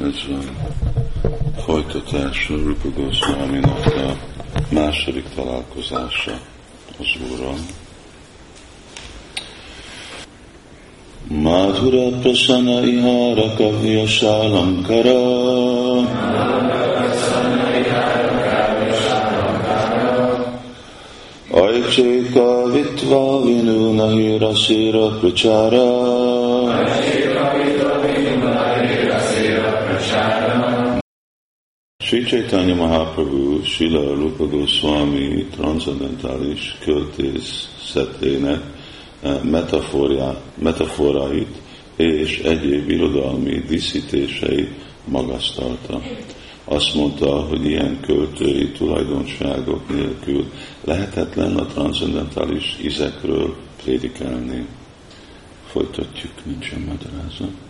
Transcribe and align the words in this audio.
Ez 0.00 0.16
a 0.28 1.60
folytatása 1.60 2.54
Rupa 2.54 2.88
Goswaminak 2.96 3.86
a 3.86 4.16
második 4.68 5.24
találkozása 5.34 6.38
az 6.98 7.06
Úrral. 7.32 7.54
Madhura 11.28 12.18
prasana 12.20 12.82
ihara 12.84 13.54
kavya 13.54 14.04
kara 14.86 15.20
Aicheka 21.50 22.70
vitva 22.72 23.42
vinu 23.42 23.92
nahira 23.92 24.54
sira 24.54 25.08
prachara 25.18 25.88
Sri 27.00 27.19
Chaitanya 32.30 32.74
Mahaprabhu, 32.74 33.64
Sila 33.64 34.14
Rupa 34.14 34.46
Goswami 34.46 35.46
transzendentális 35.50 36.76
költészetének 36.80 38.60
eh, 39.22 39.42
metaforáit 40.58 41.60
és 41.96 42.38
egyéb 42.38 42.90
irodalmi 42.90 43.64
díszítéseit 43.68 44.70
magasztalta. 45.04 46.02
Azt 46.64 46.94
mondta, 46.94 47.40
hogy 47.40 47.64
ilyen 47.64 48.00
költői 48.00 48.70
tulajdonságok 48.70 49.88
nélkül 49.88 50.50
lehetetlen 50.84 51.56
a 51.56 51.66
transzendentális 51.66 52.76
ízekről 52.82 53.56
prédikálni. 53.82 54.66
Folytatjuk, 55.66 56.32
nincsen 56.44 56.80
magyarázat. 56.80 57.69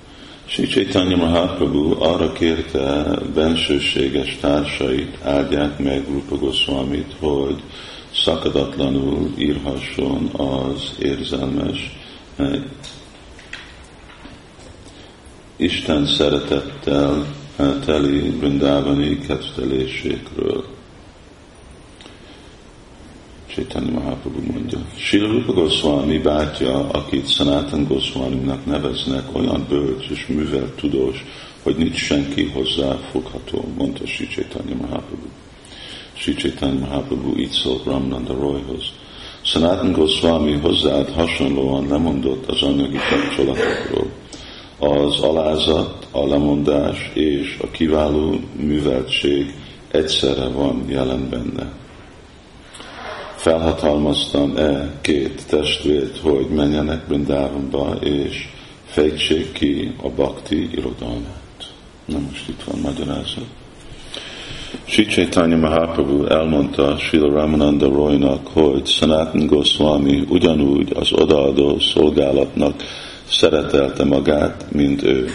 Sri 0.51 0.67
Chaitanya 0.67 1.17
Mahaprabhu 1.17 2.03
arra 2.03 2.33
kérte 2.33 3.19
bensőséges 3.35 4.37
társait, 4.41 5.19
áldják 5.23 5.79
meg 5.79 6.05
Rupa 6.09 6.37
Goswamit, 6.37 7.15
hogy 7.19 7.63
szakadatlanul 8.15 9.35
írhasson 9.39 10.27
az 10.27 10.95
érzelmes 10.99 11.97
eh, 12.37 12.63
Isten 15.57 16.07
szeretettel 16.07 17.27
eh, 17.57 17.75
teli 17.85 18.31
Brindávani 18.31 19.19
kettelésékről. 19.19 20.65
Chaitanya 23.55 23.91
Mahaprabhu 23.91 24.41
mondja. 24.53 24.79
Srila 24.97 25.29
Rupa 25.29 25.53
Goswami 25.53 26.19
bátyja, 26.19 26.89
akit 26.89 27.29
Sanatan 27.29 27.85
Goswami-nak 27.85 28.67
neveznek, 28.67 29.25
olyan 29.33 29.67
bölcs 29.69 30.09
és 30.09 30.27
művelt 30.27 30.73
tudós, 30.73 31.25
hogy 31.63 31.77
nincs 31.77 31.97
senki 31.97 32.45
hozzá 32.45 32.99
fogható, 33.11 33.65
mondta 33.77 34.07
Sri 34.07 34.27
Chaitanya 34.27 34.75
Mahaprabhu. 34.75 35.27
Sri 36.13 36.35
Chaitanya 36.35 36.79
Mahaprabhu 36.79 37.39
így 37.39 37.51
szólt 37.51 37.85
Ramnanda 37.85 38.35
Royhoz. 38.35 38.85
Sanatan 39.43 39.93
Goswami 39.93 40.53
hozzád 40.53 41.11
hasonlóan 41.11 41.87
lemondott 41.89 42.47
az 42.47 42.63
anyagi 42.63 42.99
kapcsolatokról. 43.11 44.11
Az 44.79 45.21
alázat, 45.21 46.07
a 46.11 46.27
lemondás 46.27 47.11
és 47.15 47.59
a 47.63 47.71
kiváló 47.71 48.41
műveltség 48.57 49.55
egyszerre 49.91 50.49
van 50.49 50.85
jelen 50.89 51.29
benne 51.31 51.79
felhatalmaztam-e 53.41 54.91
két 55.01 55.47
testvért, 55.47 56.19
hogy 56.19 56.47
menjenek 56.47 57.07
Brindávamba, 57.07 57.97
és 58.01 58.49
fejtsék 58.85 59.53
ki 59.53 59.95
a 60.03 60.09
bakti 60.09 60.69
irodalmát. 60.73 61.73
Na 62.05 62.19
most 62.19 62.49
itt 62.49 62.63
van 62.63 62.81
magyarázat. 62.81 63.45
Sri 64.85 65.27
Mahaprabhu 65.55 66.27
elmondta 66.27 66.97
Srila 66.99 67.33
Ramananda 67.33 67.89
Roynak, 67.89 68.47
hogy 68.47 68.87
Sanatan 68.87 69.47
Goswami 69.47 70.25
ugyanúgy 70.29 70.93
az 70.95 71.13
odaadó 71.13 71.79
szolgálatnak 71.79 72.83
szeretelte 73.29 74.05
magát, 74.05 74.67
mint 74.73 75.03
ő, 75.03 75.29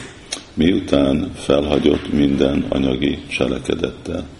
miután 0.53 1.31
felhagyott 1.35 2.13
minden 2.13 2.65
anyagi 2.69 3.17
cselekedettel. 3.29 4.34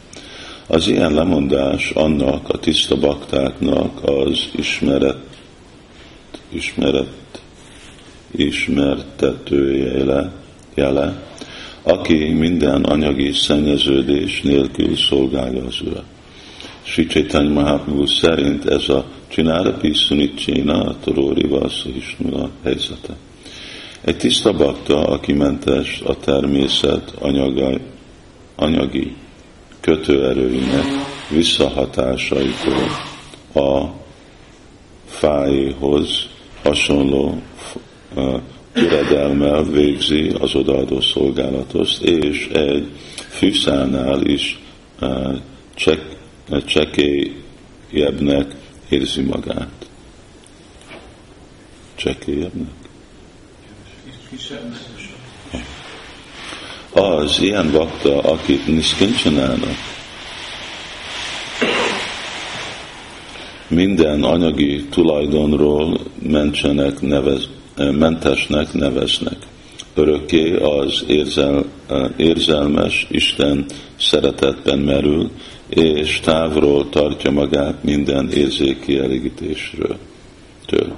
Az 0.68 0.88
ilyen 0.88 1.14
lemondás 1.14 1.90
annak 1.90 2.50
a 2.50 2.58
tiszta 2.58 2.96
baktáknak 2.96 4.04
az 4.04 4.50
ismeret, 4.56 5.18
ismeret, 6.50 7.42
ismertetője 8.32 10.32
jele, 10.76 11.24
aki 11.84 12.34
minden 12.34 12.84
anyagi 12.84 13.32
szennyeződés 13.32 14.42
nélkül 14.42 14.96
szolgálja 14.96 15.66
az 15.66 15.82
Urat. 15.82 16.04
Sri 16.82 17.06
Chaitanya 17.06 17.50
Mahaprabhu 17.50 18.06
szerint 18.06 18.66
ez 18.66 18.90
a 18.90 19.06
Csinárapi 19.28 19.94
Sunicséna 19.94 20.84
a 20.84 20.96
Torori 21.04 21.48
Vaszahisnula 21.48 22.50
helyzete. 22.64 23.16
Egy 24.02 24.18
tiszta 24.18 24.54
bakta, 24.54 25.04
aki 25.04 25.34
mentes 25.34 26.02
a 26.06 26.18
természet 26.18 27.14
anyagai, 27.20 27.80
anyagi 28.56 29.16
kötőerőinek 29.86 30.86
visszahatásaitól 31.30 32.88
a 33.54 33.86
fájéhoz 35.06 36.28
hasonló 36.64 37.42
töredelmel 38.74 39.64
végzi 39.64 40.30
az 40.40 40.56
odaadó 40.56 41.02
szolgálatot, 41.02 42.00
és 42.02 42.48
egy 42.48 42.88
fűszánál 43.30 44.22
is 44.22 44.60
csek, 45.76 46.02
csekélyebbnek 46.66 48.56
érzi 48.90 49.22
magát. 49.22 49.90
Csekélyebbnek? 51.96 52.74
Kisebb 54.30 54.76
az 56.96 57.42
ilyen 57.42 57.72
bakta, 57.72 58.20
akit 58.20 58.68
niszkincsanának, 58.68 59.76
minden 63.68 64.24
anyagi 64.24 64.86
tulajdonról 64.90 66.00
mentsenek, 66.30 67.02
nevez, 67.02 67.50
mentesnek 67.76 68.74
neveznek. 68.74 69.38
Örökké 69.94 70.56
az 70.56 71.04
érzel, 71.08 71.66
érzelmes 72.18 73.08
Isten 73.10 73.66
szeretetben 74.00 74.80
merül, 74.80 75.32
és 75.70 76.20
távról 76.20 76.90
tartja 76.90 77.32
magát 77.32 77.84
minden 77.84 78.30
érzéki 78.30 78.98
elégítésről. 78.98 79.98
Től. 80.66 80.96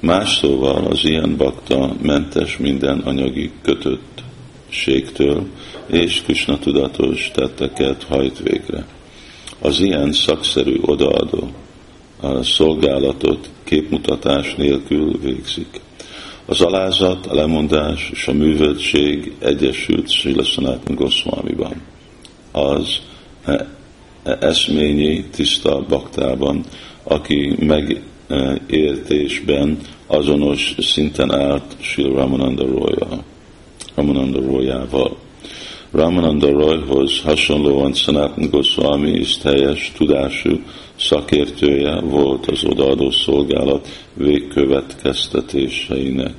Más 0.00 0.36
szóval 0.36 0.84
az 0.84 1.04
ilyen 1.04 1.36
bakta 1.36 1.94
mentes 2.02 2.56
minden 2.56 2.98
anyagi 2.98 3.50
kötött 3.62 4.22
ségtől, 4.68 5.46
és 5.86 6.22
Krishna 6.22 6.58
tudatos 6.58 7.30
tetteket 7.34 8.02
hajt 8.02 8.38
végre. 8.38 8.86
Az 9.60 9.80
ilyen 9.80 10.12
szakszerű 10.12 10.78
odaadó 10.80 11.50
a 12.20 12.42
szolgálatot 12.42 13.50
képmutatás 13.64 14.54
nélkül 14.54 15.18
végzik. 15.20 15.80
Az 16.46 16.60
alázat, 16.60 17.26
a 17.26 17.34
lemondás 17.34 18.10
és 18.12 18.28
a 18.28 18.32
művöltség 18.32 19.34
egyesült 19.38 20.10
Srila 20.10 20.44
Sanatan 20.44 20.94
Goswamiban. 20.94 21.82
Az 22.52 22.98
e, 23.44 23.66
e, 24.22 24.36
eszményi 24.40 25.24
tiszta 25.24 25.84
baktában, 25.88 26.64
aki 27.02 27.56
megértésben 27.58 29.78
azonos 30.06 30.74
szinten 30.78 31.34
állt 31.34 31.76
Sri 31.80 32.02
Ramananda 32.02 32.66
Royal. 32.66 33.24
Ramananda 33.98 34.40
Royával. 34.40 35.16
Ramananda 35.90 36.50
Royhoz 36.50 37.20
hasonlóan 37.20 37.92
Sanatan 37.92 38.50
Goswami 38.50 39.10
is 39.10 39.38
teljes 39.38 39.92
tudású 39.96 40.62
szakértője 40.96 42.00
volt 42.00 42.46
az 42.46 42.64
odaadó 42.64 43.10
szolgálat 43.10 43.88
végkövetkeztetéseinek, 44.14 46.34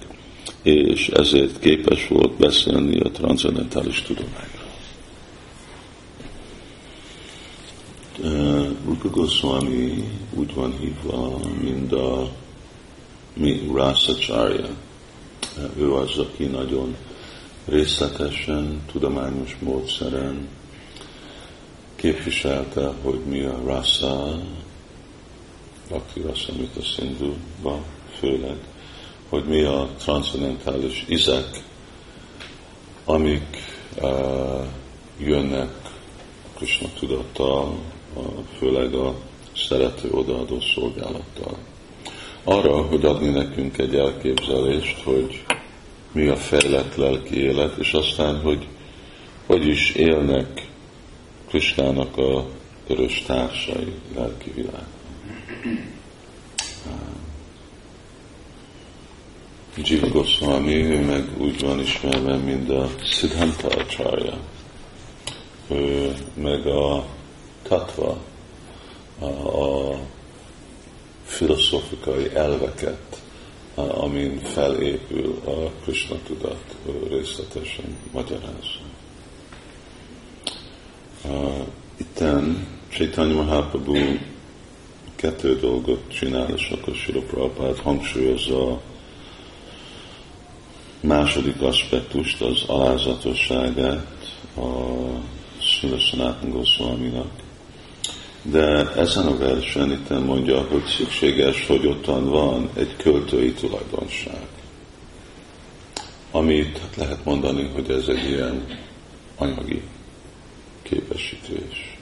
és 0.64 1.08
ezért 1.08 1.60
képes 1.60 2.08
volt 2.08 2.38
beszélni 2.38 3.00
a 3.00 3.12
transzendentális 3.12 4.02
tudományról. 4.02 4.58
Rupa 8.86 9.10
Goswami 9.10 10.04
úgy 10.34 10.54
van 10.54 10.74
hívva, 10.80 11.40
mint 11.62 11.92
a 11.92 12.30
mi 13.34 13.70
Rasacharya. 13.74 14.70
Ő 15.78 15.94
az, 15.94 16.18
aki 16.18 16.46
nagyon 16.46 16.96
részletesen, 17.66 18.82
tudományos 18.92 19.58
módszeren 19.60 20.48
képviselte, 21.96 22.94
hogy 23.02 23.20
mi 23.26 23.42
a 23.42 23.62
rasa, 23.66 24.40
Bhakti 25.88 26.22
Rasa 26.22 26.54
a 26.80 26.82
Szindúban 26.84 27.84
főleg, 28.20 28.58
hogy 29.30 29.44
mi 29.46 29.64
a 29.64 29.90
transzendentális 29.98 31.06
izek, 31.08 31.64
amik 33.06 33.58
uh, 34.02 34.66
jönnek 35.18 35.70
Krishna 36.56 36.88
tudattal, 37.00 37.76
főleg 38.58 38.94
a 38.94 39.16
szerető 39.56 40.10
odaadó 40.12 40.60
szolgálattal. 40.60 41.58
Arra, 42.44 42.82
hogy 42.82 43.06
adni 43.06 43.30
nekünk 43.30 43.78
egy 43.78 43.96
elképzelést, 43.96 45.02
hogy 45.04 45.46
mi 46.12 46.28
a 46.28 46.36
fejlett 46.36 46.96
lelki 46.96 47.36
élet, 47.36 47.78
és 47.78 47.94
aztán, 47.94 48.42
hogy 48.42 48.68
hogy 49.50 49.68
is 49.68 49.90
élnek 49.90 50.68
Kristának 51.48 52.18
a 52.18 52.46
örös 52.88 53.24
társai 53.28 53.94
lelki 54.16 54.52
világ. 54.52 54.86
Jiva 59.76 60.08
Goswami, 60.08 60.74
ő 60.74 61.06
meg 61.06 61.42
úgy 61.42 61.60
van 61.62 61.80
ismerve, 61.80 62.36
mint 62.38 62.70
a 62.70 62.90
Siddhanta 63.04 63.68
Acharya. 63.68 64.38
Ő 65.68 66.14
meg 66.34 66.68
a 66.68 67.06
tatva, 67.62 68.18
a, 69.20 69.26
a 69.26 70.00
filozófikai 71.26 72.36
elveket, 72.36 73.19
amin 73.88 74.40
felépül 74.40 75.42
a 75.46 75.82
Krishna 75.84 76.16
tudat, 76.28 76.76
részletesen 77.10 77.98
magyarázza. 78.12 78.80
Itten 81.98 82.68
Chaitanya 82.90 83.34
Mahaprabhu 83.34 84.18
kettő 85.16 85.60
dolgot 85.60 86.02
csinál, 86.08 86.50
és 86.50 86.70
akkor 86.70 86.96
Sila 86.96 87.22
Prabhupád 87.22 87.78
hangsúlyozza 87.78 88.72
a 88.72 88.82
második 91.02 91.62
aspektust, 91.62 92.42
az 92.42 92.64
alázatosságát 92.68 94.38
a 94.56 94.70
Sila 95.60 96.00
Sanatan 96.00 96.50
Goswaminak. 96.50 97.32
De 98.42 98.94
ezen 98.96 99.26
a 99.26 99.38
versen 99.38 99.92
itt 99.92 100.26
mondja, 100.26 100.62
hogy 100.62 100.86
szükséges, 100.86 101.68
hogy 101.68 101.86
ottan 101.86 102.30
van 102.30 102.70
egy 102.74 102.96
költői 102.96 103.52
tulajdonság. 103.52 104.48
Amit 106.32 106.78
hát 106.78 106.96
lehet 106.96 107.26
mondani, 107.26 107.70
hogy 107.74 107.90
ez 107.90 108.08
egy 108.08 108.30
ilyen 108.30 108.66
anyagi 109.36 109.82
képesítés. 110.82 111.98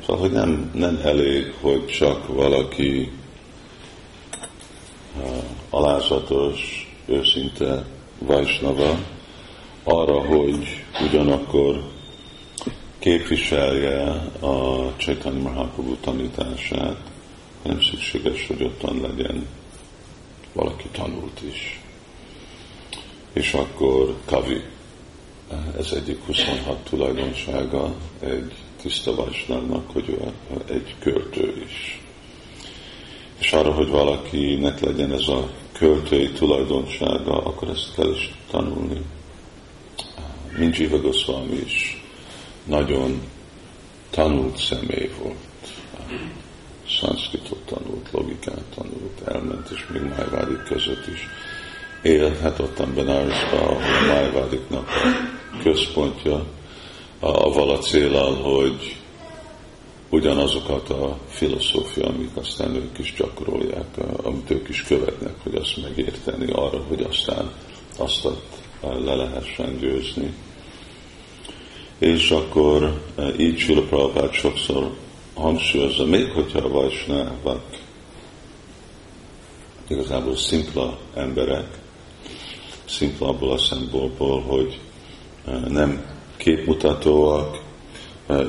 Szóval, 0.00 0.20
hogy 0.20 0.30
nem, 0.30 0.70
nem 0.74 1.00
elég, 1.04 1.54
hogy 1.60 1.86
csak 1.86 2.26
valaki 2.26 3.10
alázatos, 5.70 6.90
őszinte 7.06 7.84
vajsnava, 8.18 8.98
arra, 9.84 10.20
hogy 10.20 10.84
ugyanakkor 11.08 11.82
képviselje 13.02 14.08
a 14.40 14.86
Chaitanya 14.96 15.40
Mahaprabhu 15.40 15.96
tanítását, 15.96 16.96
nem 17.62 17.80
szükséges, 17.80 18.46
hogy 18.46 18.62
ottan 18.62 19.00
legyen 19.00 19.46
valaki 20.52 20.88
tanult 20.92 21.40
is. 21.48 21.80
És 23.32 23.54
akkor 23.54 24.16
kavi, 24.24 24.62
ez 25.78 25.92
egyik 25.92 26.24
26 26.26 26.84
tulajdonsága 26.88 27.94
egy 28.20 28.52
tiszta 28.82 29.14
vajsnávnak, 29.14 29.90
hogy 29.90 30.08
ő 30.08 30.32
egy 30.66 30.94
költő 30.98 31.64
is. 31.66 32.00
És 33.38 33.52
arra, 33.52 33.72
hogy 33.72 33.88
valakinek 33.88 34.80
legyen 34.80 35.12
ez 35.12 35.28
a 35.28 35.50
költői 35.72 36.30
tulajdonsága, 36.30 37.42
akkor 37.42 37.68
ezt 37.68 37.94
kell 37.94 38.10
is 38.10 38.34
tanulni. 38.50 39.02
Mint 40.58 40.76
Jiva 40.76 41.00
Goswami 41.00 41.56
is 41.64 42.01
nagyon 42.64 43.22
tanult 44.10 44.56
személy 44.56 45.10
volt. 45.22 45.36
Szanszkritot 47.00 47.58
tanult, 47.64 48.08
logikát 48.10 48.62
tanult, 48.74 49.20
elment, 49.24 49.70
és 49.70 49.86
még 49.92 50.02
Májvádik 50.02 50.62
között 50.62 51.06
is 51.06 51.28
ottan 52.58 52.94
Benarisba, 52.94 53.56
ahol 53.56 53.76
a 53.76 54.06
Májvádiknak 54.06 54.88
a 54.88 55.62
központja, 55.62 56.46
avval 57.20 57.70
a 57.70 57.78
célal, 57.78 58.34
hogy 58.34 58.96
ugyanazokat 60.08 60.90
a 60.90 61.18
filozófia, 61.28 62.06
amik 62.06 62.36
aztán 62.36 62.74
ők 62.74 62.98
is 62.98 63.14
gyakorolják, 63.16 63.96
amit 64.22 64.50
ők 64.50 64.68
is 64.68 64.82
követnek, 64.82 65.34
hogy 65.42 65.54
azt 65.54 65.82
megérteni 65.82 66.52
arra, 66.52 66.78
hogy 66.88 67.02
aztán 67.02 67.50
azt 67.98 68.28
le 68.80 69.14
lehessen 69.14 69.78
győzni. 69.78 70.34
És 72.02 72.30
akkor 72.30 73.00
e, 73.16 73.28
így 73.38 73.58
Sula 73.58 73.82
Prabhupád 73.82 74.32
sokszor 74.32 74.90
hangsúlyozza, 75.34 76.04
még 76.04 76.30
hogyha 76.30 76.58
a 76.58 76.68
vajsnávak 76.68 77.62
igazából 79.86 80.36
szimpla 80.36 80.98
emberek, 81.14 81.78
szimpla 82.84 83.28
abból 83.28 83.52
a 83.52 83.58
szempontból, 83.58 84.40
hogy 84.40 84.80
nem 85.68 86.04
képmutatóak, 86.36 87.62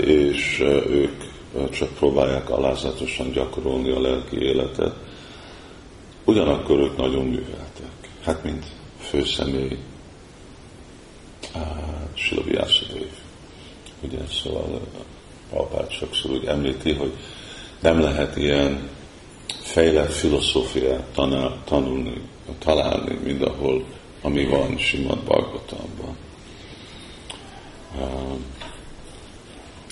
és 0.02 0.60
ők 0.88 1.24
csak 1.72 1.90
próbálják 1.90 2.50
alázatosan 2.50 3.32
gyakorolni 3.32 3.90
a 3.90 4.02
lelki 4.02 4.38
életet. 4.42 4.96
Ugyanakkor 6.26 6.80
ők 6.80 6.98
nagyon 6.98 7.26
műveltek. 7.26 7.92
Hát, 8.24 8.44
mint 8.44 8.66
főszemély 9.00 9.78
Silavi 12.14 12.56
Ászadév. 12.56 13.23
Ugye, 14.04 14.20
szóval 14.44 14.82
Prabhupád 15.50 15.92
sokszor 15.92 16.32
úgy 16.32 16.46
említi, 16.46 16.94
hogy 16.94 17.14
nem 17.80 18.00
lehet 18.00 18.36
ilyen 18.38 18.90
fejlett 19.62 20.14
filozófiát 20.14 21.04
tanulni, 21.66 22.22
találni 22.60 23.20
mindenhol 23.24 23.86
ami 24.24 24.46
van 24.46 24.78
Simad 24.78 25.20
Bhagavatamban. 25.20 26.18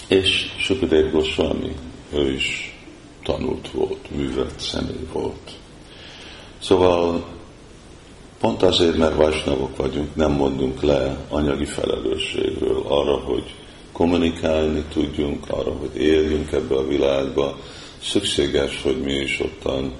És 0.07 0.55
Sukadev 0.57 1.11
Goswami, 1.11 1.75
ő 2.13 2.33
is 2.33 2.77
tanult 3.23 3.71
volt, 3.71 4.15
művelt 4.15 4.59
személy 4.59 5.07
volt. 5.11 5.51
Szóval 6.59 7.25
pont 8.39 8.61
azért, 8.63 8.97
mert 8.97 9.15
vajsnavok 9.15 9.77
vagyunk, 9.77 10.15
nem 10.15 10.31
mondunk 10.31 10.81
le 10.81 11.25
anyagi 11.29 11.65
felelősségről 11.65 12.83
arra, 12.87 13.17
hogy 13.17 13.55
kommunikálni 14.01 14.83
tudjunk, 14.93 15.49
arra, 15.49 15.71
hogy 15.71 15.95
éljünk 15.95 16.51
ebbe 16.51 16.75
a 16.75 16.87
világba. 16.87 17.57
Szükséges, 18.03 18.81
hogy 18.81 19.01
mi 19.01 19.13
is 19.13 19.39
ottan 19.39 19.93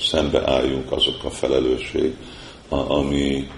szembeálljunk 0.00 0.92
azok 0.92 1.24
a 1.24 1.30
felelősség, 1.30 2.14
ami 2.68 3.48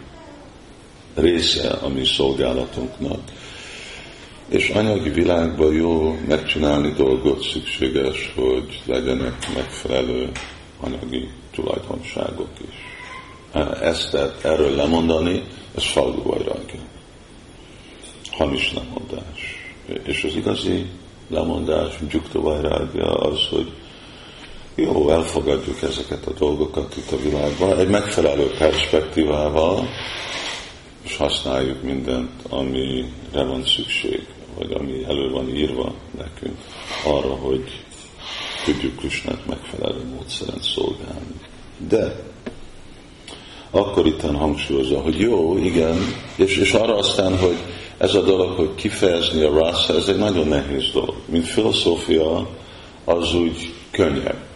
része 1.14 1.68
a 1.68 1.88
mi 1.88 2.04
szolgálatunknak. 2.04 3.20
És 4.48 4.68
anyagi 4.68 5.10
világban 5.10 5.72
jó 5.72 6.18
megcsinálni 6.28 6.92
dolgot 6.92 7.42
szükséges, 7.42 8.32
hogy 8.34 8.80
legyenek 8.86 9.54
megfelelő 9.54 10.30
anyagi 10.80 11.28
tulajdonságok 11.54 12.50
is. 12.68 12.74
Ezt 13.80 14.16
erről 14.42 14.74
lemondani, 14.76 15.42
ez 15.76 15.84
falgu 15.84 16.22
vajrágja. 16.22 16.89
Hamis 18.40 18.72
lemondás. 18.72 19.72
És 20.02 20.24
az 20.24 20.34
igazi 20.34 20.86
lemondás, 21.28 21.98
gyukta 22.10 22.40
vajrágja 22.40 23.06
az, 23.06 23.38
hogy 23.50 23.72
jó, 24.74 25.10
elfogadjuk 25.10 25.82
ezeket 25.82 26.26
a 26.26 26.32
dolgokat 26.32 26.96
itt 26.96 27.10
a 27.10 27.22
világban, 27.22 27.78
egy 27.78 27.88
megfelelő 27.88 28.50
perspektívával, 28.58 29.88
és 31.02 31.16
használjuk 31.16 31.82
mindent, 31.82 32.30
amire 32.48 33.44
van 33.44 33.64
szükség, 33.66 34.26
vagy 34.58 34.72
ami 34.72 35.04
elő 35.04 35.30
van 35.30 35.56
írva 35.56 35.94
nekünk, 36.18 36.58
arra, 37.04 37.34
hogy 37.34 37.84
tudjuk 38.64 38.96
Krisnát 38.96 39.46
megfelelő 39.46 40.04
módszeren 40.14 40.62
szolgálni. 40.62 41.40
De 41.88 42.22
akkor 43.70 44.06
itt 44.06 44.20
hangsúlyozza, 44.20 45.00
hogy 45.00 45.20
jó, 45.20 45.58
igen, 45.58 45.96
és, 46.36 46.56
és 46.56 46.72
arra 46.72 46.96
aztán, 46.96 47.38
hogy 47.38 47.56
ez 48.00 48.14
a 48.14 48.22
dolog, 48.22 48.50
hogy 48.50 48.74
kifejezni 48.74 49.42
a 49.42 49.52
rasa, 49.52 49.94
ez 49.94 50.08
egy 50.08 50.18
nagyon 50.18 50.48
nehéz 50.48 50.90
dolog. 50.92 51.14
Mint 51.24 51.46
filozófia, 51.46 52.48
az 53.04 53.34
úgy 53.34 53.72
könnyebb 53.90 54.48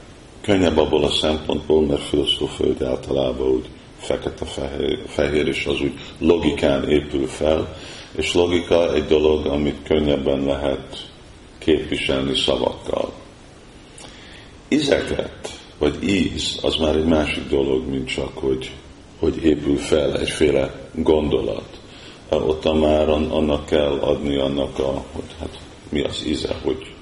könnyebb 0.44 0.76
abból 0.76 1.04
a 1.04 1.10
szempontból, 1.10 1.86
mert 1.86 2.02
filozófia 2.02 2.88
általában 2.88 3.48
úgy 3.48 3.68
fekete-fehér, 3.98 4.98
fehér, 5.06 5.46
és 5.48 5.66
az 5.66 5.80
úgy 5.80 5.92
logikán 6.18 6.88
épül 6.88 7.26
fel, 7.26 7.76
és 8.16 8.34
logika 8.34 8.94
egy 8.94 9.04
dolog, 9.04 9.46
amit 9.46 9.82
könnyebben 9.82 10.44
lehet 10.44 11.10
képviselni 11.58 12.36
szavakkal. 12.36 13.12
Izeket, 14.68 15.60
vagy 15.78 16.08
íz, 16.08 16.58
az 16.62 16.76
már 16.76 16.96
egy 16.96 17.06
másik 17.06 17.48
dolog, 17.48 17.88
mint 17.88 18.08
csak, 18.08 18.38
hogy, 18.38 18.70
hogy 19.18 19.44
épül 19.44 19.76
fel 19.76 20.18
egyféle 20.18 20.88
gondolat. 20.94 21.80
Ott 22.42 22.80
már 22.80 23.08
annak 23.08 23.66
kell 23.66 23.98
adni 24.00 24.36
annak 24.36 24.78
a, 24.78 25.04
hogy 25.12 25.34
hát 25.40 25.58
mi 25.88 26.02
az 26.02 26.24
íze, 26.26 26.56
hogy 26.62 26.92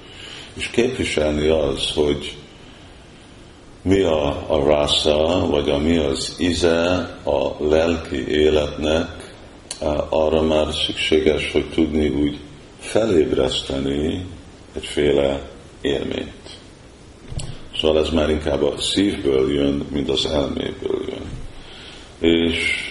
és 0.55 0.71
képviselni 0.71 1.49
az, 1.49 1.91
hogy 1.95 2.37
mi 3.83 4.01
a, 4.01 4.45
a 4.49 4.65
rásza, 4.65 5.47
vagy 5.51 5.71
a, 5.71 5.79
mi 5.79 5.97
az 5.97 6.37
íze 6.39 6.85
a 7.25 7.65
lelki 7.65 8.29
életnek, 8.29 9.35
arra 10.09 10.43
már 10.43 10.67
szükséges, 10.87 11.53
hogy 11.53 11.71
tudni 11.71 12.09
úgy 12.09 12.39
felébreszteni 12.79 14.27
egyféle 14.77 15.49
élményt. 15.81 16.61
Szóval 17.77 18.03
ez 18.03 18.09
már 18.09 18.31
inkább 18.31 18.63
a 18.63 18.79
szívből 18.79 19.53
jön, 19.53 19.87
mint 19.93 20.09
az 20.09 20.27
elméből 20.27 21.05
jön. 21.09 21.31
És 22.33 22.82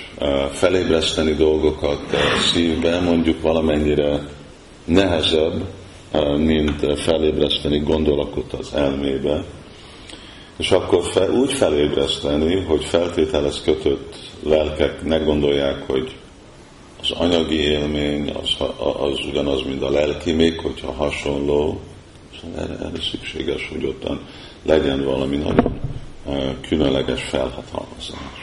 felébreszteni 0.51 1.33
dolgokat 1.33 2.13
a 2.13 2.39
szívbe 2.53 2.99
mondjuk 2.99 3.41
valamennyire 3.41 4.27
nehezebb, 4.85 5.63
mint 6.37 6.99
felébreszteni 6.99 7.79
gondolatot 7.79 8.53
az 8.53 8.73
elmébe, 8.73 9.43
és 10.57 10.71
akkor 10.71 11.03
fel, 11.03 11.29
úgy 11.31 11.53
felébreszteni, 11.53 12.55
hogy 12.55 12.83
feltételez 12.83 13.61
kötött 13.61 14.15
lelkek 14.43 15.03
ne 15.03 15.17
gondolják, 15.17 15.83
hogy 15.87 16.15
az 17.01 17.11
anyagi 17.11 17.59
élmény 17.59 18.29
az, 18.29 18.55
az 18.99 19.25
ugyanaz, 19.29 19.61
mint 19.63 19.81
a 19.81 19.89
lelki, 19.89 20.31
még 20.31 20.59
hogyha 20.59 20.91
hasonló, 20.91 21.79
szóval 22.41 22.59
erre, 22.59 22.73
erre 22.73 23.01
szükséges, 23.11 23.69
hogy 23.71 23.85
ottan 23.85 24.19
legyen 24.63 25.03
valami 25.03 25.37
nagyon 25.37 25.79
különleges 26.61 27.23
felhatalmazás. 27.23 28.40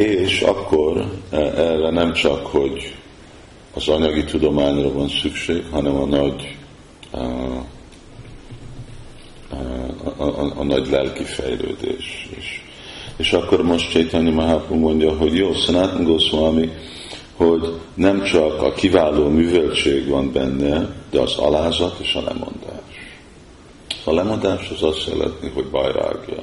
És 0.00 0.40
akkor 0.40 1.04
erre 1.30 1.90
nem 1.90 2.12
csak, 2.12 2.46
hogy 2.46 2.94
az 3.74 3.88
anyagi 3.88 4.24
tudományra 4.24 4.92
van 4.92 5.08
szükség, 5.08 5.64
hanem 5.70 5.96
a 5.96 6.04
nagy 6.04 6.56
a, 7.10 7.16
a, 10.16 10.24
a, 10.24 10.52
a 10.56 10.64
nagy 10.64 10.88
lelki 10.88 11.24
fejlődés 11.24 12.28
is. 12.38 12.64
És 13.16 13.32
akkor 13.32 13.62
most 13.62 13.90
Csaitanya 13.90 14.30
Mahaprabhu 14.30 14.74
mondja, 14.74 15.16
hogy 15.16 15.36
jó, 15.36 15.52
Sanatan 15.52 16.04
Goswami, 16.04 16.70
hogy 17.36 17.74
nem 17.94 18.22
csak 18.22 18.62
a 18.62 18.72
kiváló 18.72 19.28
műveltség 19.28 20.08
van 20.08 20.32
benne, 20.32 20.94
de 21.10 21.20
az 21.20 21.36
alázat 21.36 21.98
és 22.00 22.14
a 22.14 22.22
lemondás. 22.22 23.18
A 24.04 24.12
lemondás 24.12 24.70
az 24.70 24.82
azt 24.82 25.06
jelenti, 25.06 25.48
hogy 25.54 25.66
bajrágja, 25.66 26.42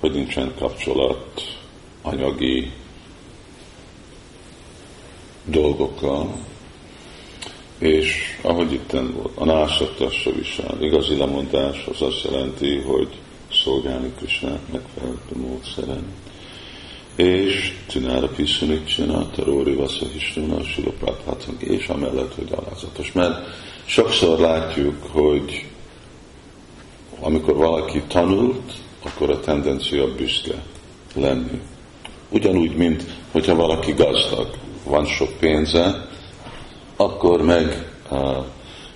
hogy 0.00 0.12
nincsen 0.12 0.52
kapcsolat 0.58 1.58
anyagi 2.02 2.72
dolgokkal, 5.44 6.34
és 7.78 8.38
ahogy 8.42 8.72
itt 8.72 8.90
volt, 8.90 9.36
a 9.36 9.44
násatassa 9.44 10.32
visel, 10.32 10.82
igazi 10.82 11.16
lemondás 11.16 11.86
az 11.86 12.02
azt 12.02 12.24
jelenti, 12.24 12.76
hogy 12.76 13.08
szolgálni 13.52 14.12
Krisnát 14.16 14.72
megfelelő 14.72 15.18
módszeren. 15.32 16.04
És 17.14 17.76
Tinára 17.86 18.28
Piszunicsina, 18.28 19.30
Taróri 19.30 19.74
Vaszahisnuna, 19.74 20.62
Silopátháton, 20.62 21.56
és 21.58 21.88
amellett, 21.88 22.34
hogy 22.34 22.52
alázatos. 22.52 23.12
Mert 23.12 23.46
sokszor 23.84 24.38
látjuk, 24.38 25.06
hogy 25.10 25.66
amikor 27.20 27.56
valaki 27.56 28.02
tanult, 28.08 28.72
akkor 29.02 29.30
a 29.30 29.40
tendencia 29.40 30.14
büszke 30.14 30.62
lenni. 31.14 31.60
Ugyanúgy, 32.30 32.76
mint 32.76 33.04
hogyha 33.32 33.54
valaki 33.54 33.92
gazdag 33.92 34.50
van 34.84 35.04
sok 35.04 35.38
pénze, 35.38 36.08
akkor 36.96 37.42
meg 37.42 37.92
uh, 38.10 38.44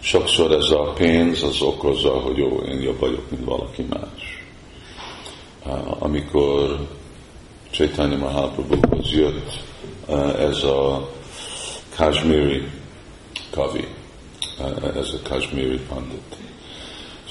sokszor 0.01 0.53
ez 0.53 0.71
a 0.71 0.93
pénz 0.93 1.43
az 1.43 1.63
okozza, 1.63 2.11
hogy 2.11 2.37
jó, 2.37 2.49
én 2.49 2.81
jobb 2.81 2.99
vagyok, 2.99 3.31
mint 3.31 3.45
valaki 3.45 3.87
más. 3.89 4.43
Uh, 5.67 6.03
amikor 6.03 6.87
Chaitanya 7.71 8.17
Mahaprabhuhoz 8.17 9.11
jött 9.11 9.63
uh, 10.07 10.41
ez 10.41 10.63
a 10.63 11.11
Kashmiri 11.97 12.63
kavi, 13.51 13.87
uh, 14.59 14.97
ez 14.97 15.09
a 15.13 15.29
Kashmiri 15.29 15.81
pandit. 15.89 16.37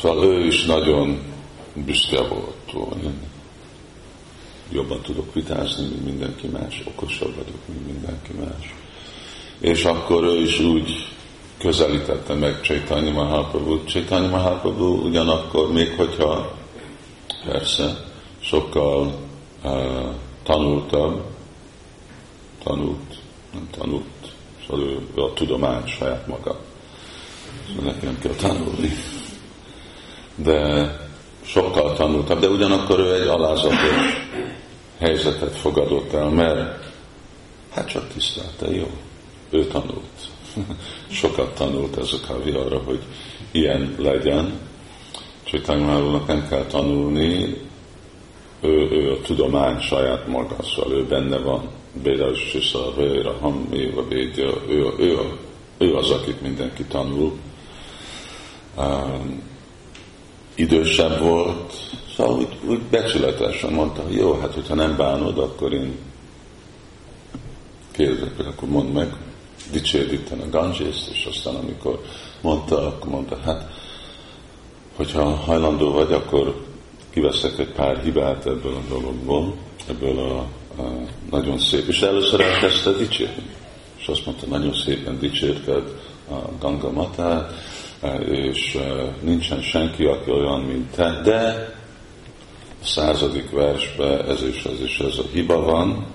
Szóval 0.01 0.23
ő 0.23 0.45
is 0.45 0.65
nagyon 0.65 1.21
büszke 1.73 2.21
volt. 2.21 2.93
Én 3.03 3.32
jobban 4.71 5.01
tudok 5.01 5.33
vitázni, 5.33 5.85
mint 5.85 6.05
mindenki 6.05 6.47
más, 6.47 6.83
okosabb 6.87 7.35
vagyok, 7.35 7.67
mint 7.67 7.85
mindenki 7.85 8.31
más. 8.39 8.73
És 9.59 9.85
akkor 9.85 10.23
ő 10.23 10.41
is 10.41 10.59
úgy 10.59 11.07
közelítette 11.57 12.33
meg 12.33 12.61
Chaitanya 12.61 13.11
Mahaprabhu. 13.11 13.83
Chaitanya 13.83 14.27
Mahaprabhu 14.27 15.07
ugyanakkor, 15.07 15.71
még 15.71 15.93
hogyha 15.97 16.55
persze 17.45 18.03
sokkal 18.39 19.13
uh, 19.63 20.15
tanultabb, 20.43 21.21
tanult, 22.63 23.17
nem 23.53 23.67
tanult, 23.77 24.03
szóval 24.67 24.85
ő 24.85 25.21
a 25.21 25.33
tudomány 25.33 25.87
saját 25.87 26.27
maga. 26.27 26.59
Szóval 27.67 27.93
nekem 27.93 28.19
kell 28.19 28.33
tanulni. 28.33 28.91
De 30.35 30.91
sokkal 31.45 31.93
tanultabb, 31.93 32.39
de 32.39 32.47
ugyanakkor 32.47 32.99
ő 32.99 33.21
egy 33.21 33.27
alázatos 33.27 34.32
helyzetet 35.03 35.55
fogadott 35.55 36.13
el, 36.13 36.29
mert 36.29 36.91
hát 37.71 37.87
csak 37.87 38.07
tisztelte, 38.07 38.75
jó, 38.75 38.89
ő 39.49 39.65
tanult. 39.65 40.29
Sokat 41.19 41.55
tanult 41.55 41.97
ez 41.97 42.09
a 42.13 42.27
kavi 42.27 42.51
arra, 42.51 42.77
hogy 42.77 42.99
ilyen 43.51 43.95
legyen. 43.97 44.59
Csaitanymárónak 45.43 46.27
nem 46.27 46.47
kell 46.47 46.65
tanulni, 46.65 47.57
ő, 48.61 48.89
ő 48.91 49.11
a 49.11 49.21
tudomány 49.21 49.79
saját 49.79 50.27
maga, 50.27 50.55
szóval 50.75 50.93
ő 50.93 51.05
benne 51.05 51.37
van. 51.37 51.69
Béda 52.03 52.35
Sisa, 52.35 52.93
Véra, 52.95 53.37
Hamméva, 53.41 54.07
Védja, 54.07 54.53
ő, 54.67 54.93
ő, 54.97 55.17
ő 55.77 55.95
az, 55.95 56.09
akit 56.09 56.41
mindenki 56.41 56.83
tanul. 56.83 57.37
Um, 58.77 59.41
idősebb 60.55 61.19
volt, 61.19 61.73
Szóval 62.15 62.37
úgy, 62.37 62.57
úgy 62.67 62.79
becsületesen 62.79 63.73
mondta, 63.73 64.01
hogy 64.01 64.15
jó, 64.15 64.33
hát 64.33 64.53
hogyha 64.53 64.75
nem 64.75 64.95
bánod, 64.97 65.37
akkor 65.37 65.73
én 65.73 65.97
kérdezek, 67.91 68.47
akkor 68.47 68.69
mondd 68.69 68.87
meg, 68.87 69.15
dicsérd 69.71 70.13
itt 70.13 70.31
a 70.31 70.49
Ganges, 70.49 70.97
és 71.11 71.25
aztán 71.29 71.55
amikor 71.55 72.01
mondta, 72.41 72.87
akkor 72.87 73.09
mondta, 73.09 73.37
hát 73.45 73.69
hogyha 74.95 75.23
hajlandó 75.23 75.91
vagy, 75.91 76.11
akkor 76.11 76.65
kiveszek 77.09 77.59
egy 77.59 77.71
pár 77.71 77.99
hibát 78.03 78.45
ebből 78.45 78.73
a 78.73 78.93
dologból, 78.93 79.55
ebből 79.89 80.19
a, 80.19 80.37
a 80.81 80.91
nagyon 81.31 81.57
szép, 81.57 81.87
és 81.87 82.01
először 82.01 82.41
elkezdte 82.41 82.91
dicsérni. 82.91 83.49
És 83.97 84.07
azt 84.07 84.25
mondta, 84.25 84.45
nagyon 84.47 84.73
szépen 84.73 85.19
dicsérted 85.19 85.83
a 86.29 86.35
Ganga 86.59 86.91
Matát, 86.91 87.53
és 88.29 88.77
nincsen 89.21 89.61
senki, 89.61 90.05
aki 90.05 90.31
olyan, 90.31 90.61
mint 90.61 90.91
te, 90.95 91.21
de 91.23 91.73
századik 92.85 93.49
versben 93.49 94.29
ez 94.29 94.43
is, 94.43 94.63
ez 94.63 94.81
is 94.83 94.99
ez 94.99 95.17
a 95.17 95.23
hiba 95.31 95.61
van. 95.61 96.05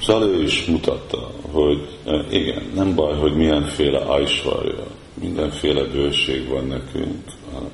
Szóval 0.00 0.28
ő 0.28 0.42
is 0.42 0.64
mutatta, 0.64 1.30
hogy 1.50 1.88
e, 2.04 2.24
igen, 2.30 2.62
nem 2.74 2.94
baj, 2.94 3.18
hogy 3.18 3.36
milyenféle 3.36 3.98
ajsvarja, 3.98 4.86
mindenféle 5.14 5.82
bőség 5.82 6.48
van 6.48 6.66
nekünk, 6.66 7.24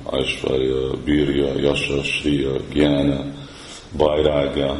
ajsvarja, 0.03 0.91
bírja, 1.05 1.59
jasa, 1.59 2.03
sria, 2.03 2.51
gyána, 2.73 3.25
bajrága, 3.97 4.77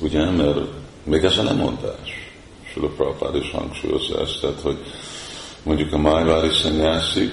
ugye, 0.00 0.30
mert 0.30 0.58
még 1.04 1.24
ez 1.24 1.38
a 1.38 1.42
lemondás. 1.42 2.32
Sula 2.72 2.88
Prabhupád 2.88 3.36
is 3.36 3.50
hangsúlyozza 3.50 4.20
ezt, 4.20 4.40
tehát, 4.40 4.60
hogy 4.60 4.78
mondjuk 5.62 5.92
a 5.92 5.98
májvári 5.98 6.50
szanyászik, 6.52 7.32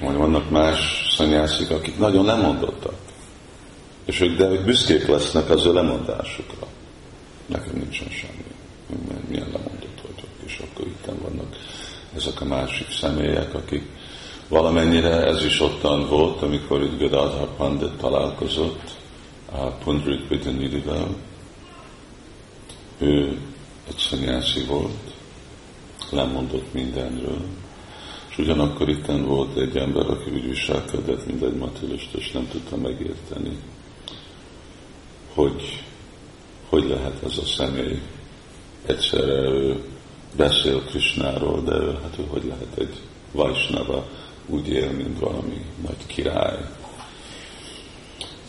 vagy 0.00 0.16
vannak 0.16 0.50
más 0.50 1.08
szanyászik, 1.16 1.70
akik 1.70 1.98
nagyon 1.98 2.24
lemondottak. 2.24 2.94
És 4.04 4.20
ők, 4.20 4.36
de 4.36 4.48
ők 4.48 4.64
büszkék 4.64 5.06
lesznek 5.06 5.50
az 5.50 5.66
ő 5.66 5.72
lemondásukra. 5.72 6.66
Nekem 7.46 7.72
nincsen 7.74 8.08
semmi. 8.08 8.42
Milyen 9.28 9.46
lemondott 9.52 10.00
vagyok. 10.02 10.30
És 10.46 10.58
akkor 10.58 10.86
itt 10.86 11.04
vannak 11.22 11.56
ezek 12.16 12.40
a 12.40 12.44
másik 12.44 12.90
személyek, 12.90 13.54
akik 13.54 13.82
valamennyire 14.48 15.26
ez 15.26 15.44
is 15.44 15.60
ottan 15.60 16.08
volt, 16.08 16.42
amikor 16.42 16.82
itt 16.82 16.98
Gadadhar 16.98 17.56
Pandit 17.56 17.92
találkozott 17.92 18.96
a 19.52 19.66
Pundrik 19.66 20.28
Vidanidivel. 20.28 21.08
Ő 22.98 23.38
egy 23.88 23.96
szanyászi 23.98 24.64
volt, 24.64 25.12
lemondott 26.10 26.72
mindenről, 26.72 27.44
és 28.30 28.38
ugyanakkor 28.38 28.88
itt 28.88 29.06
volt 29.06 29.56
egy 29.56 29.76
ember, 29.76 30.10
aki 30.10 30.30
úgy 30.30 30.48
viselkedett, 30.48 31.26
mint 31.26 31.42
egy 31.42 31.54
matilista, 31.54 32.18
és 32.18 32.30
nem 32.30 32.48
tudta 32.48 32.76
megérteni 32.76 33.58
hogy 35.34 35.82
hogy 36.68 36.88
lehet 36.88 37.22
ez 37.22 37.38
a 37.38 37.44
személy 37.44 38.00
egyszerre 38.86 39.32
ő 39.32 39.82
beszél 40.36 40.84
Krisnáról, 40.84 41.62
de 41.62 41.74
ő, 41.74 41.98
hát 42.02 42.18
ő 42.18 42.24
hogy 42.28 42.44
lehet 42.44 42.78
egy 42.78 43.00
Vajsnava 43.32 44.06
úgy 44.46 44.68
él, 44.68 44.90
mint 44.90 45.18
valami 45.18 45.64
nagy 45.86 46.06
király. 46.06 46.58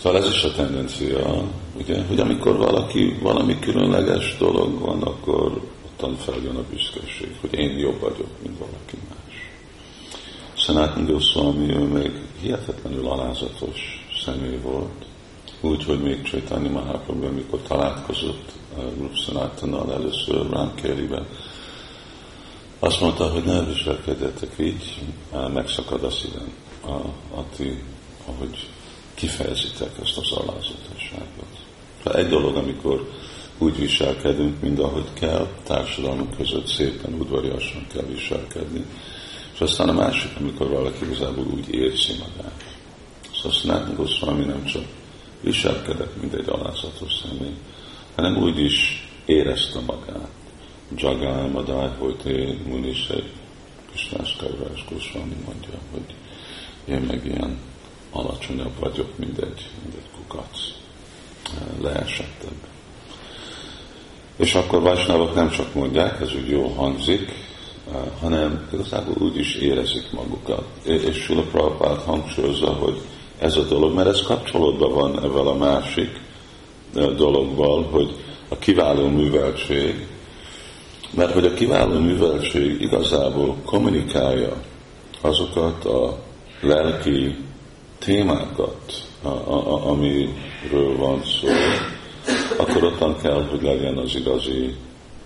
Szóval 0.01 0.21
ez 0.21 0.29
is 0.33 0.43
a 0.43 0.51
tendencia, 0.51 1.43
ugye, 1.77 2.03
hogy 2.05 2.19
amikor 2.19 2.57
valaki, 2.57 3.17
valami 3.21 3.59
különleges 3.59 4.37
dolog 4.37 4.79
van, 4.79 5.01
akkor 5.01 5.61
ottan 5.85 6.15
feljön 6.15 6.55
a 6.55 6.63
büszkeség, 6.69 7.35
hogy 7.41 7.53
én 7.53 7.77
jobb 7.77 7.99
vagyok, 7.99 8.29
mint 8.41 8.57
valaki 8.57 8.97
más. 9.09 9.51
Sanatan 10.53 11.05
Goswami, 11.05 11.73
ő 11.73 11.79
még 11.79 12.11
hihetetlenül 12.41 13.07
alázatos 13.07 14.05
személy 14.25 14.57
volt, 14.57 15.05
úgy, 15.65 15.83
hogy 15.83 16.01
még 16.01 16.21
Csaitanya 16.21 16.69
Mahaprabhu, 16.69 17.25
amikor 17.25 17.59
találkozott 17.61 18.51
Rup 18.97 19.15
Sanatannal 19.15 19.93
először 19.93 20.49
Rámkériben, 20.49 21.27
azt 22.79 23.01
mondta, 23.01 23.29
hogy 23.29 23.43
ne 23.43 23.63
viselkedjetek 23.63 24.51
így, 24.59 25.01
megszakad 25.53 26.03
a 26.03 26.09
szívem, 26.09 26.53
a, 26.81 26.93
a 27.39 27.45
ti, 27.55 27.83
ahogy 28.25 28.67
kifejezitek 29.13 29.91
ezt 30.01 30.17
az 30.17 30.31
alázatosságot. 30.31 31.47
Egy 32.03 32.27
dolog, 32.27 32.55
amikor 32.55 33.09
úgy 33.57 33.77
viselkedünk, 33.77 34.61
mint 34.61 34.79
ahogy 34.79 35.13
kell, 35.13 35.47
társadalmunk 35.63 36.37
között 36.37 36.67
szépen, 36.67 37.13
udvariasan 37.13 37.87
kell 37.93 38.05
viselkedni. 38.05 38.85
És 39.53 39.59
aztán 39.59 39.89
a 39.89 39.93
másik, 39.93 40.31
amikor 40.39 40.69
valaki 40.69 41.05
igazából 41.05 41.45
úgy 41.45 41.73
érzi 41.73 42.13
magát. 42.13 42.63
Szóval 43.35 43.51
Szenát 43.51 43.95
Goswami 43.95 44.43
nem 44.43 44.65
csak 44.65 44.83
viselkedett, 45.45 46.21
mint 46.21 46.33
egy 46.33 46.49
alázatos 46.49 47.11
személy, 47.23 47.55
hanem 48.15 48.37
úgy 48.37 48.59
is 48.59 49.07
érezte 49.25 49.79
magát. 49.79 50.29
Jagai 50.95 51.47
Madai 51.47 51.89
Holte 51.97 52.29
Munisek 52.67 53.23
Krisnás 53.89 54.35
Kairás 54.35 54.85
Goswami 54.89 55.35
mondja, 55.45 55.79
hogy 55.91 56.15
én 56.85 57.01
meg 57.01 57.25
ilyen 57.25 57.57
alacsonyabb 58.11 58.79
vagyok, 58.79 59.17
mint 59.17 59.37
egy, 59.37 59.69
mint 59.83 59.95
egy 59.95 60.09
kukac. 60.15 60.59
Leesettebb. 61.81 62.67
És 64.35 64.55
akkor 64.55 64.81
Vajsnávok 64.81 65.35
nem 65.35 65.49
csak 65.49 65.73
mondják, 65.73 66.21
ez 66.21 66.35
úgy 66.35 66.49
jól 66.49 66.69
hangzik, 66.69 67.31
hanem 68.19 68.67
igazából 68.73 69.15
úgy 69.17 69.37
is 69.37 69.55
érezik 69.55 70.11
magukat. 70.11 70.65
És 70.83 71.17
Sula 71.17 71.41
Prabhupád 71.41 71.99
hangsúlyozza, 71.99 72.73
hogy 72.73 73.01
ez 73.39 73.55
a 73.55 73.63
dolog, 73.63 73.93
mert 73.93 74.07
ez 74.07 74.21
kapcsolódva 74.21 74.89
van 74.89 75.23
ezzel 75.23 75.47
a 75.47 75.53
másik 75.53 76.19
dologval, 76.93 77.83
hogy 77.83 78.15
a 78.49 78.57
kiváló 78.57 79.07
műveltség, 79.07 80.07
mert 81.15 81.33
hogy 81.33 81.45
a 81.45 81.53
kiváló 81.53 81.99
műveltség 81.99 82.81
igazából 82.81 83.55
kommunikálja 83.65 84.53
azokat 85.21 85.85
a 85.85 86.17
lelki 86.61 87.35
témákat, 87.99 89.07
a, 89.21 89.27
a, 89.27 89.89
amiről 89.89 90.97
van 90.97 91.21
szó, 91.23 91.47
akkor 92.57 92.83
ottan 92.83 93.17
kell, 93.21 93.47
hogy 93.49 93.61
legyen 93.61 93.97
az 93.97 94.15
igazi 94.15 94.75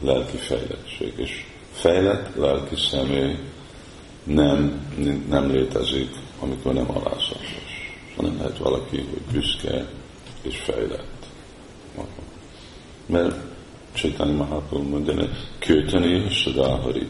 lelki 0.01 0.37
fejlettség. 0.37 1.13
És 1.15 1.45
fejlett 1.71 2.35
lelki 2.35 2.75
személy 2.75 3.35
nem, 4.23 4.87
nem 5.29 5.51
létezik, 5.51 6.09
amikor 6.39 6.73
nem 6.73 6.89
alázatos. 6.89 7.68
Nem 8.21 8.37
lehet 8.37 8.57
valaki, 8.57 8.97
hogy 8.97 9.21
büszke 9.31 9.89
és 10.41 10.57
fejlett. 10.57 11.25
Mert 13.05 13.35
Csaitanya 13.93 14.33
Mahaprabhu 14.33 14.89
mondja, 14.89 15.13
hogy 15.13 15.29
kőteni 15.59 16.23
és 16.27 16.37
Sudahari 16.37 17.07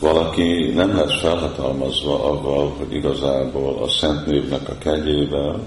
valaki 0.00 0.70
nem 0.74 0.96
lesz 0.96 1.20
felhatalmazva 1.20 2.24
avval, 2.24 2.74
hogy 2.78 2.94
igazából 2.94 3.82
a 3.82 3.88
Szent 3.88 4.26
Névnek 4.26 4.68
a 4.68 4.78
kegyével, 4.78 5.60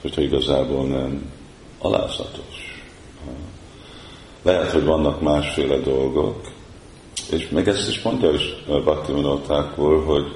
hogyha 0.00 0.20
igazából 0.20 0.86
nem 0.86 1.32
alázatos. 1.78 2.82
Lehet, 4.42 4.70
hogy 4.70 4.84
vannak 4.84 5.20
másféle 5.20 5.76
dolgok, 5.76 6.40
és 7.30 7.48
meg 7.48 7.68
ezt 7.68 7.88
is 7.88 8.02
mondja 8.02 8.30
is 8.30 8.64
Bhakti 8.66 9.12
Minotákból, 9.12 10.04
hogy 10.04 10.34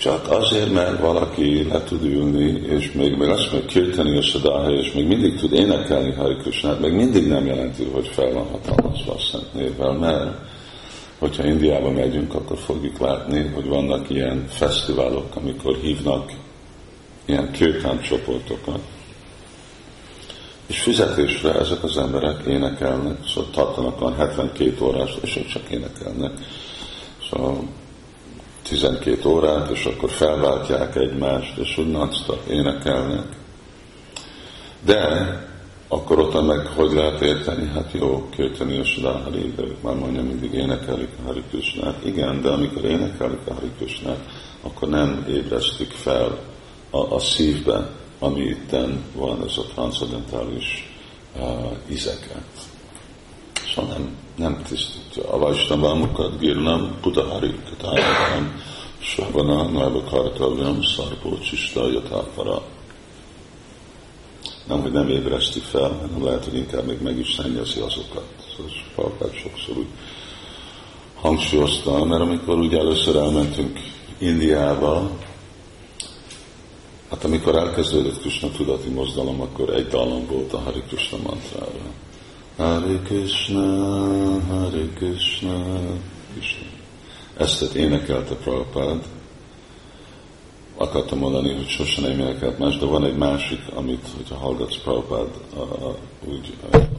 csak 0.00 0.30
azért, 0.30 0.72
mert 0.72 1.00
valaki 1.00 1.68
le 1.68 1.82
tud 1.82 2.04
ülni, 2.04 2.62
és 2.66 2.92
még, 2.92 3.16
még 3.16 3.28
azt 3.28 3.52
mondja, 3.52 3.70
kirtani 3.70 4.16
a 4.16 4.22
sadáha, 4.22 4.70
és 4.70 4.92
még 4.92 5.06
mindig 5.06 5.38
tud 5.38 5.52
énekelni 5.52 6.12
Hari 6.12 6.36
Krishnát, 6.36 6.80
még 6.80 6.92
mindig 6.92 7.28
nem 7.28 7.46
jelenti, 7.46 7.84
hogy 7.84 8.06
fel 8.06 8.32
van 8.32 8.46
hatalmazva 8.46 9.12
a 9.12 9.18
Szent 9.18 9.54
Névvel, 9.54 9.92
mert 9.92 10.30
hogyha 11.18 11.44
Indiába 11.44 11.90
megyünk, 11.90 12.34
akkor 12.34 12.58
fogjuk 12.58 12.98
látni, 12.98 13.50
hogy 13.54 13.66
vannak 13.66 14.10
ilyen 14.10 14.46
fesztiválok, 14.48 15.36
amikor 15.36 15.76
hívnak 15.76 16.32
ilyen 17.24 17.52
kőtán 17.52 18.00
csoportokat, 18.00 18.80
és 20.66 20.80
fizetésre 20.80 21.54
ezek 21.54 21.82
az 21.84 21.98
emberek 21.98 22.46
énekelnek, 22.46 23.16
szóval 23.26 23.50
tartanak 23.50 24.02
olyan 24.02 24.16
72 24.16 24.76
órás, 24.80 25.10
és 25.22 25.40
csak 25.52 25.70
énekelnek. 25.70 26.32
Szóval 27.30 27.62
12 28.68 29.28
órát, 29.28 29.70
és 29.70 29.84
akkor 29.84 30.10
felváltják 30.10 30.96
egymást, 30.96 31.56
és 31.56 31.78
úgy 31.78 31.90
non 31.90 32.10
énekelnek. 32.48 33.26
De 34.84 35.00
akkor 35.92 36.18
ott 36.18 36.46
meg 36.46 36.66
hogy 36.66 36.92
lehet 36.92 37.20
érteni? 37.20 37.70
Hát 37.74 37.92
jó, 37.92 38.28
költeni 38.36 38.78
a 38.78 38.84
Sudahari, 38.84 39.52
de 39.56 39.62
már 39.80 39.94
mondja, 39.94 40.22
mindig 40.22 40.52
énekelik 40.52 41.08
a 41.22 41.26
Hari 41.26 41.42
Krishnát. 41.50 42.04
Igen, 42.04 42.42
de 42.42 42.48
amikor 42.48 42.84
énekelik 42.84 43.46
a 43.46 43.54
Hari 43.54 43.70
Krishnát, 43.76 44.20
akkor 44.62 44.88
nem 44.88 45.26
ébresztik 45.28 45.90
fel 45.90 46.38
a, 46.90 47.14
a 47.14 47.18
szívbe, 47.18 47.90
ami 48.18 48.40
itten 48.40 49.04
van, 49.14 49.44
ez 49.46 49.56
a 49.56 49.62
transzendentális 49.74 50.90
uh, 51.36 51.72
izeket. 51.86 52.48
Szóval 53.74 53.90
nem, 53.92 54.16
nem 54.40 54.62
tisztítja. 54.62 55.32
A 55.32 55.38
Vajsnavámukat, 55.38 56.38
Girnam, 56.38 56.96
Putahari, 57.00 57.54
Katáram, 57.68 58.62
Savana, 58.98 59.62
Naiva 59.62 60.02
Kartavyam, 60.04 60.82
Szarpó, 60.82 61.38
Csista, 61.38 61.90
Jatáfara 61.90 62.62
nem, 64.70 64.82
hogy 64.82 64.92
nem 64.92 65.08
ébreszti 65.08 65.58
fel, 65.58 65.98
hanem 66.00 66.24
lehet, 66.24 66.44
hogy 66.44 66.54
inkább 66.54 66.86
még 66.86 67.00
meg 67.02 67.18
is 67.18 67.34
szennyezi 67.34 67.80
azokat. 67.80 68.24
Szóval 68.56 68.72
Prabhupád 68.94 69.34
sokszor 69.34 69.76
úgy 69.76 69.86
hangsúlyozta, 71.14 72.04
mert 72.04 72.20
amikor 72.20 72.58
ugye 72.58 72.78
először 72.78 73.16
elmentünk 73.16 73.80
Indiába, 74.18 75.10
hát 77.10 77.24
amikor 77.24 77.54
elkezdődött 77.54 78.20
Krishna 78.20 78.50
tudati 78.50 78.88
mozdalom, 78.88 79.40
akkor 79.40 79.74
egy 79.74 79.86
dallam 79.86 80.26
volt 80.26 80.52
a 80.52 80.58
Hari 80.58 80.82
Krishna 80.88 81.18
mantrára. 81.22 81.92
Hari 82.60 83.00
Krishna, 83.06 84.40
Hari 84.48 84.90
Krishna, 84.94 85.80
Krishna. 86.32 86.66
Ezt 87.36 87.74
énekelte 87.74 88.34
Prabhupád, 88.34 89.04
akartam 90.76 91.18
mondani, 91.18 91.54
hogy 91.54 91.68
sosem 91.68 92.04
nem 92.04 92.20
énekelt 92.20 92.58
más, 92.58 92.78
de 92.78 92.86
van 92.86 93.04
egy 93.04 93.16
másik, 93.16 93.60
amit, 93.74 94.06
hogyha 94.16 94.36
hallgatsz 94.36 94.76
Prabhupád, 94.76 95.28
úgy 96.24 96.54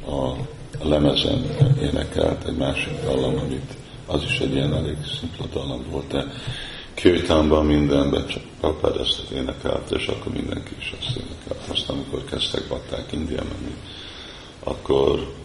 a, 0.06 0.14
a 0.14 0.38
lemezen 0.84 1.46
énekelt, 1.82 2.48
egy 2.48 2.58
másik 2.58 3.04
dallam, 3.04 3.38
amit 3.38 3.74
az 4.06 4.24
is 4.24 4.40
egy 4.40 4.54
ilyen 4.54 4.76
elég 4.76 4.98
szimpla 5.20 5.46
dallam 5.54 5.84
volt, 5.90 6.08
de 6.08 6.26
Kirtánban 6.94 7.66
mindenben 7.66 8.28
csak 8.28 8.44
Prabhupád 8.60 9.00
ezt 9.00 9.32
énekelt, 9.32 9.92
és 9.92 10.08
akkor 10.08 10.34
mindenki 10.34 10.76
is 10.80 10.94
azt 11.00 11.18
énekelt. 11.18 11.70
Aztán, 11.70 11.96
amikor 11.96 12.24
kezdtek 12.24 12.68
bakták 12.68 13.12
India 13.12 13.44
menni, 13.44 13.76
akkor 14.64 15.40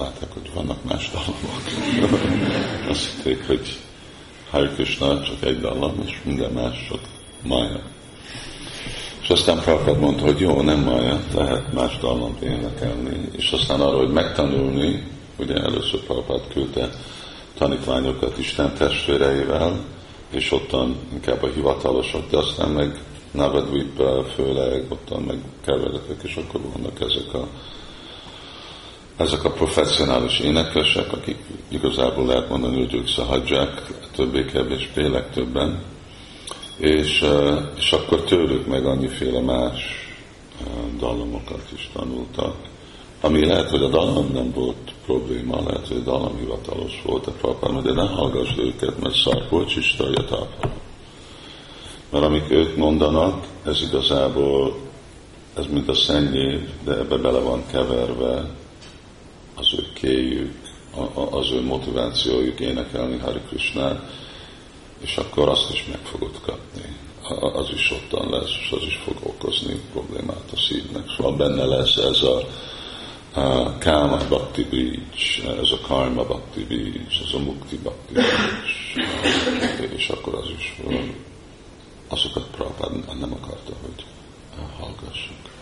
látták, 0.00 0.32
hogy 0.32 0.50
vannak 0.54 0.84
más 0.84 1.10
dallamok. 1.10 1.62
azt 2.90 3.04
hitték, 3.04 3.46
hogy 3.46 3.78
Hare 4.50 4.72
csak 5.22 5.42
egy 5.44 5.60
dallam, 5.60 6.02
és 6.06 6.20
minden 6.24 6.52
más 6.52 6.86
csak 6.88 7.00
Maja. 7.42 7.80
És 9.22 9.28
aztán 9.28 9.60
Prabhupád 9.60 9.98
mondta, 9.98 10.24
hogy 10.24 10.40
jó, 10.40 10.62
nem 10.62 10.78
Maja, 10.78 11.20
lehet 11.34 11.72
más 11.72 11.98
dalmat 11.98 12.40
énekelni. 12.40 13.28
És 13.32 13.50
aztán 13.50 13.80
arra, 13.80 13.96
hogy 13.96 14.12
megtanulni, 14.12 15.06
ugye 15.38 15.54
először 15.54 16.00
Prabhupád 16.00 16.52
küldte 16.52 16.90
tanítványokat 17.58 18.38
Isten 18.38 18.74
testvéreivel, 18.74 19.84
és 20.30 20.52
ottan 20.52 20.96
inkább 21.12 21.42
a 21.42 21.48
hivatalosok, 21.54 22.30
de 22.30 22.36
aztán 22.36 22.68
meg 22.68 23.00
Navadvip 23.30 24.02
főleg, 24.34 24.84
ottan 24.88 25.22
meg 25.22 25.38
keveretek, 25.64 26.22
és 26.22 26.36
akkor 26.36 26.60
vannak 26.60 27.00
ezek 27.00 27.34
a 27.34 27.48
ezek 29.20 29.44
a 29.44 29.50
professzionális 29.50 30.38
énekesek, 30.38 31.12
akik 31.12 31.36
igazából 31.68 32.26
lehet 32.26 32.48
mondani, 32.48 32.78
hogy 32.78 32.94
ők 32.94 33.08
szahadzsák, 33.08 33.82
többé-kevésbé 34.14 35.06
legtöbben, 35.06 35.82
és, 36.76 37.24
és 37.76 37.92
akkor 37.92 38.22
tőlük 38.22 38.66
meg 38.66 38.86
annyiféle 38.86 39.40
más 39.40 40.08
dallamokat 40.98 41.62
is 41.74 41.90
tanultak, 41.92 42.54
ami 43.20 43.46
lehet, 43.46 43.70
hogy 43.70 43.82
a 43.82 43.88
dallam 43.88 44.30
nem 44.32 44.52
volt 44.52 44.92
probléma, 45.06 45.62
lehet, 45.66 45.88
hogy 45.88 46.02
hivatalos 46.38 47.02
volt 47.04 47.26
a 47.26 47.30
Prabhupád, 47.30 47.82
de 47.82 47.92
ne 47.92 48.08
hallgass 48.08 48.56
őket, 48.58 49.00
mert 49.00 49.14
szarkolcs 49.14 49.76
is 49.76 49.96
tápra. 49.96 50.72
Mert 52.10 52.24
amik 52.24 52.50
ők 52.50 52.76
mondanak, 52.76 53.46
ez 53.64 53.82
igazából, 53.82 54.76
ez 55.56 55.66
mint 55.66 55.88
a 55.88 55.94
szennyév, 55.94 56.68
de 56.84 56.92
ebbe 56.92 57.16
bele 57.16 57.38
van 57.38 57.62
keverve 57.70 58.58
az 59.60 59.74
ő 59.78 59.86
kéjük, 59.92 60.54
az 61.30 61.50
ő 61.50 61.62
motivációjuk 61.62 62.60
énekelni 62.60 63.18
Hari 63.18 63.40
Krishnát, 63.48 64.00
és 65.00 65.16
akkor 65.16 65.48
azt 65.48 65.70
is 65.72 65.84
meg 65.90 66.00
fogod 66.02 66.40
kapni. 66.40 66.96
Az 67.52 67.70
is 67.74 67.90
ottan 67.90 68.30
lesz, 68.30 68.50
és 68.62 68.70
az 68.70 68.82
is 68.86 69.00
fog 69.04 69.16
okozni 69.22 69.80
problémát 69.92 70.50
a 70.52 70.56
szívnek. 70.56 71.04
Szóval 71.16 71.36
benne 71.36 71.64
lesz 71.64 71.96
ez 71.96 72.22
a, 72.22 72.48
Káma 73.78 74.16
Bhakti 74.28 74.62
Beach, 74.62 75.46
ez 75.60 75.70
a 75.70 75.86
Karma 75.86 76.24
Bhakti 76.24 76.64
Beach, 76.64 77.22
ez 77.26 77.34
a 77.34 77.38
Mukti 77.38 77.76
Bhakti 77.76 78.12
Beach, 78.12 79.92
és 79.96 80.08
akkor 80.08 80.34
az 80.34 80.48
is 80.58 80.76
azokat 82.08 82.46
Prabhupád 82.56 83.18
nem 83.20 83.32
akarta, 83.32 83.72
hogy 83.82 84.04
hallgassuk. 84.78 85.59